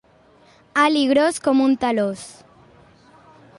[0.83, 2.25] Alt i gros com un talòs.